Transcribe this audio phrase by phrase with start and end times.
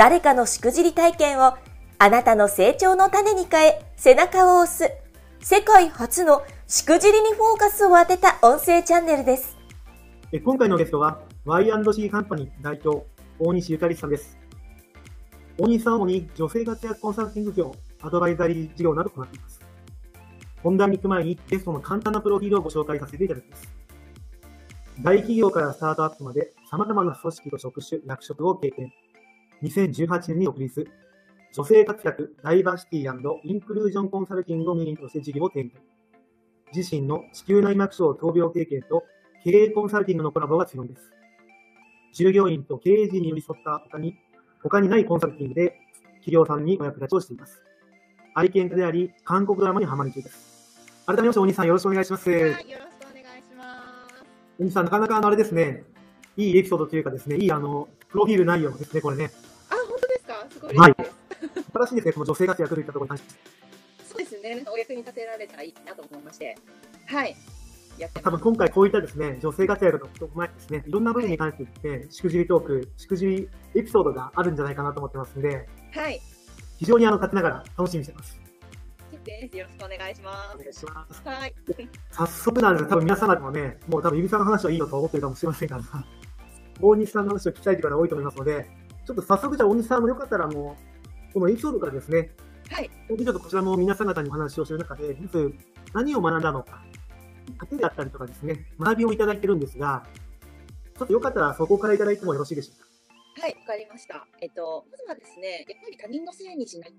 [0.00, 1.58] 誰かのしくじり体験を
[1.98, 4.90] あなたの成長の種に変え背中を押す
[5.40, 9.58] 世界初のしくじりにフォーカスを当てた音声チャンネルです。
[10.42, 13.04] 今回のゲストは Y&C カンパニー代表
[13.38, 14.38] 大西ゆかりさんです。
[15.58, 19.60] 大西さんは主に女性活躍コンサルティング業、アドバイザリー事業など行っています。
[20.62, 23.68] 本題に行く前にゲストの簡単なプロフィールをご紹介させていただきます。
[25.02, 28.90] 大企業からスタートアップまで様々な組織と職種、役職を経験。
[29.62, 30.86] 2018年に独立。
[31.52, 35.82] 女性活躍、ダイバーシティインクルージョンコンサルティングをメインとして事業を展開。
[36.72, 39.02] 自身の子宮内膜症闘病経験と
[39.42, 41.10] 経営コンサルティングのコラボが強いです。
[42.12, 44.16] 従業員と経営陣に寄り添った他に、
[44.62, 45.76] 他にないコンサルティングで
[46.20, 47.62] 企業さんにお役立ちをしています。
[48.34, 50.78] 愛犬家であり、韓国ドラマにハマり中です。
[51.06, 52.30] 改めまして、お兄さんよろしくお願いします。
[52.30, 53.64] はい、よろしくお願いしま
[54.16, 54.24] す。
[54.60, 55.82] お兄さん、なかなかあの、あれですね、
[56.36, 59.30] いいエピソードというかですね、いいあの、プロフィール内容ですね、これね。
[60.60, 60.76] ごい。
[60.76, 60.94] はい。
[60.98, 63.40] 素晴らしいですね、この女性活躍といったところに関して。
[64.04, 66.56] そうですね、お役に立てられたらいいなと思いまして。
[67.06, 67.36] はい。
[68.22, 76.20] 多分今回こういったですね、女性活躍のこと前ですね、いろんな部分に関して言って、しくじりトーク、しくじりエピソードがあるんじゃないかなと思ってますんで、はい。
[76.78, 78.40] 非常にあの、勝ちながら楽しみにしてます。
[79.24, 79.56] です。
[79.56, 80.54] よろしくお願いします。
[80.54, 81.22] お願いします。
[81.24, 81.54] はい。
[82.10, 85.80] 早速なんです多分皆様でもね、もう多分、ゆびさんの話はいいよと思ってるかもしれませんが、
[86.80, 88.66] 大西さんの話を聞きたいという方多いと思いますので、
[89.06, 90.76] ちょっと早速じゃあ大西さんもよかったらも
[91.30, 92.30] う、このエピソードからですね、
[92.70, 92.90] はい。
[93.08, 95.54] ちょっとこちらも皆さん方にお話をする中で、まず
[95.92, 96.82] 何を学んだのか、
[97.58, 100.04] 過程だったりとかですね、学びをいただいてるんですが、
[100.96, 103.42] ちょっとよかったらそこからいただいてもよろしいでしょうか。
[103.42, 104.26] はい、わかりました。
[104.40, 106.94] えっと、まずはですね、やっぱり他人のせいにしないっ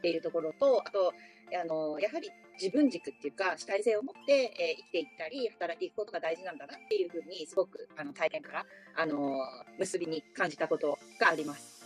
[0.00, 1.12] ているところと、あと、
[1.52, 8.66] あの、やはり自分軸っていうか、主体性を持って、えー、生きていったり、働いていくことが大事なんだなっていうふうに、すごく、あの、体験から、
[8.96, 9.38] あの、
[9.78, 11.78] 結びに感じたことがあります。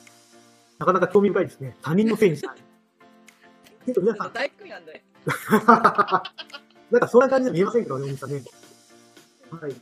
[0.79, 1.77] なかなか興味深いですね。
[1.83, 2.57] 他人のせいにしない。
[3.87, 4.33] 皆さん。
[4.33, 5.03] 大工なんで。
[6.91, 8.43] なんかそんな感じで見えませんけどね、お兄さんね。
[9.51, 9.73] はい。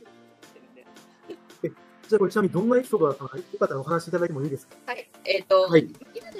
[1.63, 4.75] え、じゃあこれちなみにどんなエピソードだったのか、よかったらお話しいただいてもいいですか？
[4.85, 5.09] はい。
[5.25, 5.87] えっ、ー、と、はい、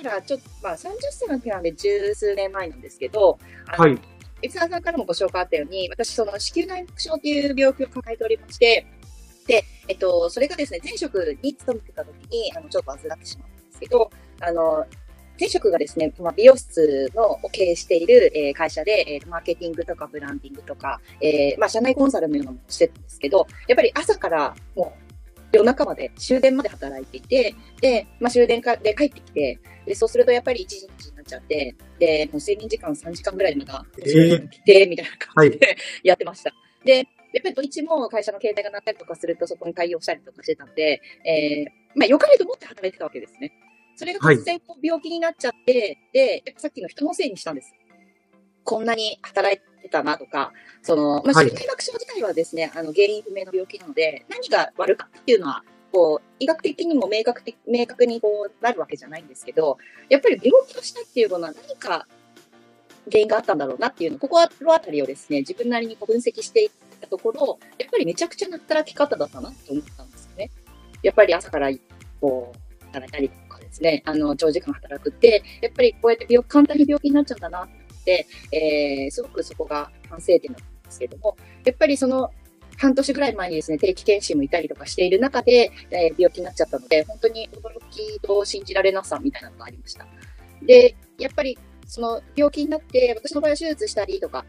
[0.01, 0.78] 今ならちょっと、まあ30
[1.12, 4.00] 歳の時なんで十数年前なんですけど、はい。
[4.44, 8.88] エピサーさんからもご紹介あったように、私、その子宮内膜症っていう病気を抱えておりまして、
[9.47, 14.85] で、えっと、それがですね、前職に勤めてた時に、あの、ちょっと患ってしまったんですけど、あの、
[15.39, 25.12] 前職がですね、まあ、美容室のを経営している、えー、会社で、えー、マーケティングとかブランディングとか、えー、まあ、社内コンサルのようなものをしてたんですけど、やっぱり朝からもう
[25.51, 36.53] 夜中まで、終電まで働いていて、で、まあ、終電かで帰ってきて、で、そうするとやっぱり1時になっちゃって、で、もう睡眠時間3時間ぐらいまた、来て、みたいな感じで、 やってました。
[36.84, 37.06] で、やっ
[37.44, 43.53] ぱり土日も会社の携帯が鳴ったりとかすると、そこに対応したりとかしてたんで、えー、まあ、良かれと思って働いてたわけですね。
[43.96, 47.74] それが突然こう病気になっちゃって、はい、で、さっきの人のせいにしたんです。
[48.63, 59.78] こんなに働いてたなとか、その、まあ、身体学症自体はですね、あの、原因不明の病気なので、何が悪かっていうのは、こう、医学的にも明確的、明確にこう、なるわけじゃないんですけど、
[60.09, 62.07] やっぱり病気をしたっていうのは何か
[63.09, 66.69] 原因があったんだろうなっていうの、ここのあたりをですね、自分なりにこう分析していっ
[67.00, 70.51] たところ、やっぱりめちゃくちゃな働き方だったなと思ったんですよね。
[71.03, 71.69] やっぱり朝から
[72.19, 77.68] こう、働いたりとかですね、あの、長時間働くって、やっぱりこうやって病簡単に病気になっちゃうんだなっ
[78.06, 82.31] て、えー、すごくそこが反省点なんですけども、やっぱりその、
[82.81, 90.07] 半年ぐらい前にですね、定期検診もいたりとかしている中で、えー、病気になっちゃったので、本当に驚きと信じられなさみたいなのがありました。
[90.63, 94.45] で、やっぱり、その病気になって、私の場合は手術したりとか、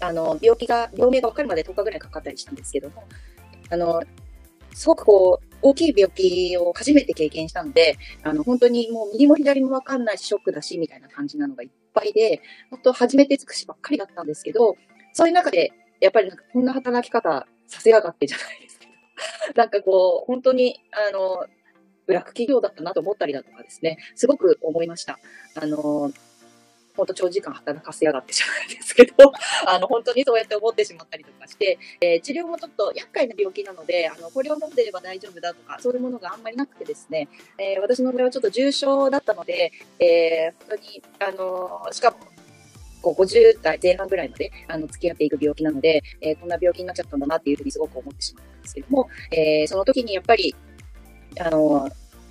[0.00, 3.02] あの、病気が、病名が分かるまで10日ぐらいかかったりしたんですけども、
[3.70, 4.00] あの、
[4.72, 14.76] すごくこう、大きい病気を初めて経験したので、あの、本当にもう右も左もわかんないし、ショックだし、みたいな感じなのがいっぱいで、本当初めて尽くしばっかりだったんですけど、
[15.14, 18.92] そういう中で、やっぱりなんかこんな働き方させやがってじゃないですけど、
[19.54, 21.46] なんかこう、本当に、あの、
[22.06, 25.18] ブラック企業だったなと思ったりだとかですね、すごく思いました。
[25.54, 26.12] あの、
[26.96, 29.32] 本当長時間働かせやがってじゃないですけど、
[29.66, 37.28] あの、本当にそうやって思ってしまったりとかして、えー治療もちょっと厄介な病気なので、あの、これを飲んでれば大丈夫だとか、そういうものがあんまりなくてですね、
[37.58, 42.18] えー私の場合はちょっと重症だったので、えー本当に、あのしかも、
[43.06, 50.56] こう50代前半ぐらいまであの付き合っていく病気なので、えーこんな病気になっちゃったんだなっていうふうにすごく思ってしまったんですけども、えーその時にやっぱり、
[51.38, 51.88] あの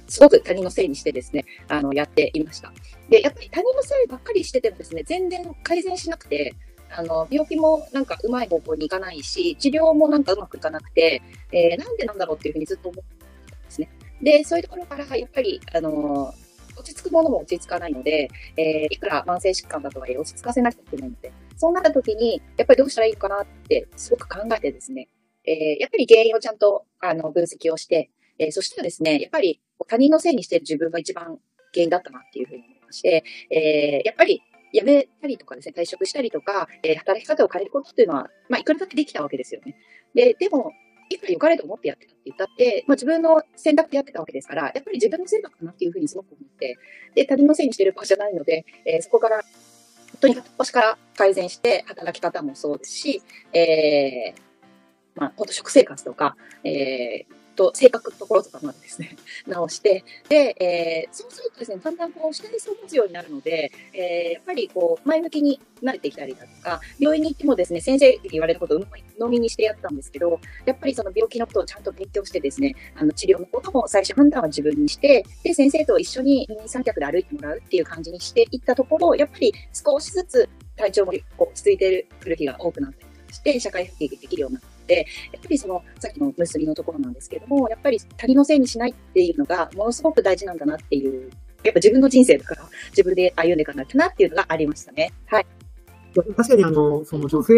[0.07, 2.74] すごく他人のせいにしてですね、あの、やっていました。
[3.10, 6.54] で、やっぱり他人のせいばっかりしててもですね、全然改善しなくて、
[6.92, 11.21] あの、病気もなんかうまい方向にいかないし、治療もなんかうまくいかなくて、
[11.51, 13.16] えーなんでなんだろうっていうふうにずっと思って
[13.50, 13.89] たんですね。
[14.21, 16.33] で、そういうところから、やっぱり、あの
[16.77, 25.10] 落ち着くものも落ち着かないので、えーいくら慢性疾患だとはいえ落ち着かせなきゃいけないので、そうなった時に、やっぱりどうしたらいいかなってすごく考えてですね、
[25.45, 31.39] えーやっぱり原因をちゃんとあの分析をして、えーそしたらですね、やっぱり他人のせいにしている自分が一番
[31.74, 34.42] 原因だったなっていうふうに思いまして、えーやっぱり
[34.74, 39.75] 辞めたりとかですね、退職したりとか、えー働き方を変えることっていうのは、まあ、いくらだってできたわけですよね。
[40.13, 40.71] で、でも、
[41.10, 46.78] いくら良かれと思ってやってたって言ったって、まあ、自分の選択でやってたわけですから、やっぱり自分の選択かなっていうふうにすごく思って、
[47.13, 49.42] で、他人のせいにしてる場所じゃないので、えーそこから、
[50.19, 53.22] とにかく腰から改善して、働き方もそうですし、
[53.54, 54.42] えー
[55.16, 59.16] まあ、本当食生活とか、えーと、性格のところとかまでですね、
[59.48, 68.86] 直して、で、えーそうするとですね、だんだんこう、下にそう持つようになるので、えーやっぱりこう、前向きに慣れてきたりだとか、病院に行ってもですね、先生に言われることを鵜
[69.19, 85.02] 呑みにしてやったんですけど、やっぱりその病気のことをちゃんと勉強してですね、あの治療のことも最初判断は自分にして、で、先生と一緒に二人三脚で歩いてもらうっていう感じにしていったところ、やっぱり少しずつ体調も落ち着いてくる日が多くなったりして、社会復帰できるようになって、や
[85.40, 91.30] っぱりその、さっきの結びのところなんですけども、やっぱり他人のせいにしないっていうのが、ものすごく大事なんだなっていう、
[91.64, 95.12] やっぱ自分の人生だから、自分で歩んでいかなきゃなっていうのがありましたね。
[95.26, 95.46] はい。
[96.14, 97.54] 確かにあの、その女性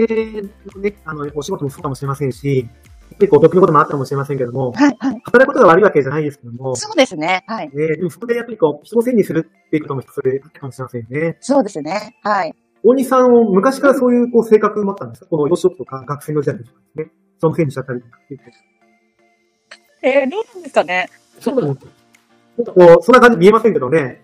[0.75, 2.67] のね、あの、お仕事もそうかもしれませんし、
[3.09, 5.21] やっぱりこう、毒のこともあったかもしれませんけども、はい、はい。
[5.23, 7.43] 働くことが悪いわけじゃないですけども、そうですね。
[7.47, 7.69] はい。
[7.73, 11.37] ね、でもそこでやっぱりこう、人のせいにするっていうこともそれあったかもしれませんね。
[11.39, 12.15] そうですね。
[12.23, 12.53] はい。
[12.83, 15.27] 大西さんを昔からそういうこう性格持ったんですか？
[15.27, 17.11] この幼少期とか学生の時代とかですね。
[17.37, 18.41] 人のせいにしたりとかっていう。
[20.01, 21.09] えー、どうなんですかね？
[21.39, 21.91] そうなんですよ
[22.57, 24.23] なんかこう、そんな感じ見えませんけどね。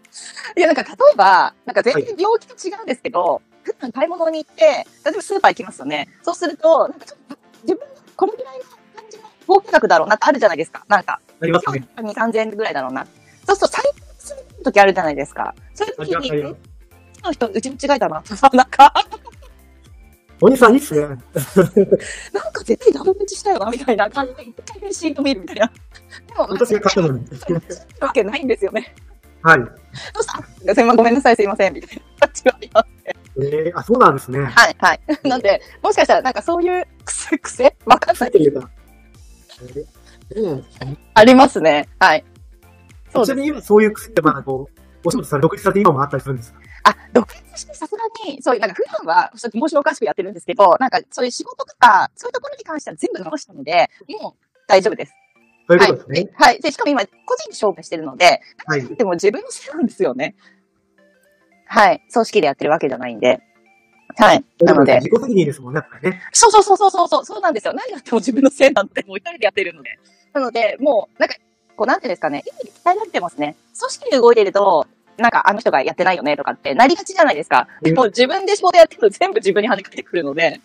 [0.58, 4.64] いや、なんか例えば、なんか全然病気と違うんですけど、普段買い物に行って、
[5.06, 6.10] 例えばスーパー行きますよね。
[6.24, 10.84] そうすると、なんかちょっと自分、これぐらいの感じの合計額だろうなってあるじゃないですか。
[10.88, 11.88] なんか、ありますね。
[11.98, 13.06] 2、3000円ぐらいだろうな。
[13.46, 15.54] そうすると最高する時あるじゃないですか。
[15.76, 16.56] そういう時に、
[17.24, 18.24] の人、うち間違えたな。
[18.54, 18.94] なんか、
[20.44, 21.02] 大西さんいいっすね。
[21.08, 21.22] なんか
[22.66, 25.68] 絶対ダブル打ちしたよな、みたいな感じで、一回レシート見るみたいな。
[25.68, 27.26] でも、私が買ったのに。
[28.02, 28.94] わけないんですよね。
[29.42, 29.60] はい。
[30.14, 30.38] そうした？
[30.40, 32.88] ら、すいません、ごめんなさい、すいません、みたいな感じはあります。
[33.38, 34.40] えー、あ、そうなんですね。
[34.42, 35.00] はい、はい。
[35.24, 38.70] なんで、もしかしたら、なんかそういう癖、癖わかんないっていうか。
[40.36, 40.64] えん
[41.14, 41.88] ありますね。
[42.00, 42.26] はい。
[43.14, 43.28] そうです。
[43.28, 46.60] ちなみに今そういう癖ってまだこう、お仕事され、独立されて今もあったりするんですか？
[46.84, 47.88] あ、独立してさ
[48.26, 53.90] に、そういう、なんか普段は、ちょっと面白おかしくやってるんですけど、なんかそういう仕事とか、そういうところに関しては全部直したので、
[54.22, 55.14] もう大丈夫です。
[55.68, 56.32] そういうはいことですね。。
[56.36, 56.60] はい。
[56.62, 58.86] で、しかも今、個人で勝負してるので、はい。
[58.96, 60.36] でも自分のせいなんですよね。
[61.66, 62.04] はい。
[62.12, 63.42] 組織でやってるわけじゃないんで。
[64.18, 64.44] はい。
[64.60, 66.22] なので、自己責任ですもんね、ね。
[66.32, 67.74] そうそうそうそうそうそう、そうなんですよ。
[67.74, 69.98] 何やっても自分のせいなんて、もう一人でやってるので。
[70.34, 71.36] なので、もう、なんか、
[71.76, 73.56] こう、なんていうんですかね、意味で鍛えられてますね。
[73.80, 74.86] 組織で動いてると、
[75.18, 77.68] なんか、あの人がやってないよね、とかってなりがちじゃないですか。
[77.82, 80.60] でも、自分で仕事やってると全部自分に跳ね返ってくるので、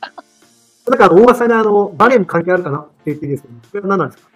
[0.88, 4.30] なんかあの、大場さんにあの、バレエも関係あるかなって言っていいですけど、これは何なんですか？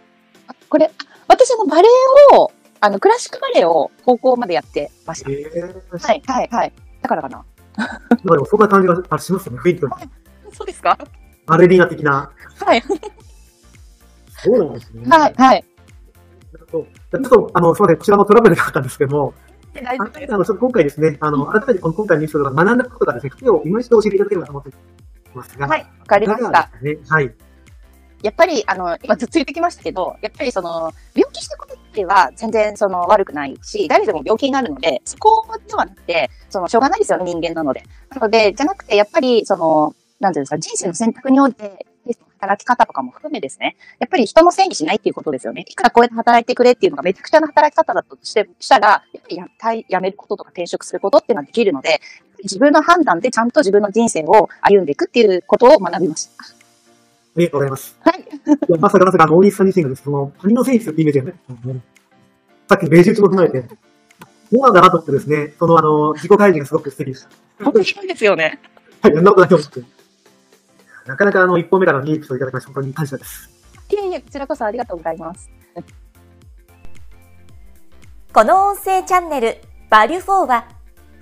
[0.48, 0.90] あこれ、
[1.28, 5.30] 私、あの、バレエを、あの、クラシックバレエを高校までやってました。
[5.30, 6.72] えー、はい、はい、はい。
[7.00, 7.44] だからかな。
[7.76, 9.98] まあでもそんな感じがしますよね、雰囲気が。
[10.52, 10.98] そうですか？
[11.46, 12.30] バレリーナ的な。
[12.60, 15.08] はい、そうなんですね。
[15.08, 15.64] はい、はい。
[16.52, 19.34] ちょっと、あの、すみません、こちらのトラブルがあったんですけども、
[19.80, 24.72] 大丈夫ですあの、今回ですね、あの、改めてこの今回のニュースで学んだことがですね、癖を今一度教えていただければと思ってい
[25.34, 26.70] ますが、はい、わかりました。
[26.82, 26.98] ね。
[27.08, 27.34] はい。
[28.22, 37.82] やっぱり、あの、今ずっと言ってきましたけど、やっぱりその、病気したことっては全然その悪くないし、誰でも病気になるので、そこではなくて、その、しょうがないですよね、人間なので。
[38.10, 41.84] なので、じゃなくて、やっぱり、その、なんていうんですか、人生の選択において、
[42.38, 43.76] 働き方とかも含めですね。
[43.98, 45.64] やっぱり人のせいにしないっていうことですよね。
[45.68, 52.00] いくらこうやって働いてくれっていうのがめちゃくちゃな働き方だとして、したら、やっぱりやたやめることとか転職することっていうのはできるので、
[52.42, 56.44] 自分の判断でちゃんと自分の人生を歩んでいくっていうことを学びました。
[56.44, 56.46] あ
[57.36, 57.96] りがとうございます。
[58.00, 58.20] はい。
[58.20, 61.82] いやまさかまさか、大西さん自身がですね、その、国の選手ってイメージがね、うん
[62.68, 63.68] さっきのベージュも踏まえて、
[64.50, 67.26] そうなんだなと思ってですね、その、あの、自己開示がすごく素敵でし
[67.58, 67.70] た。
[67.70, 68.60] 面白いですよね。
[69.02, 69.82] はい、やんなこと思って。
[71.06, 73.50] なかなかあの、一本目からのリープをいただきまして、本当に感謝です。
[73.90, 75.50] いえいえ、こちらこそありがとうございます。
[78.32, 79.58] この音声チャンネル、
[79.90, 80.68] バリュフォーは、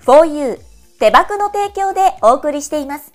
[0.05, 0.59] 4U、
[0.99, 3.11] 手箱の提供でお送りしています。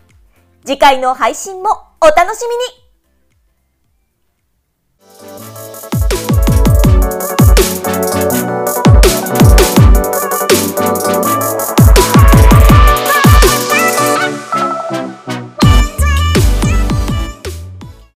[0.64, 1.70] 次回の配信も
[2.00, 2.85] お楽しみに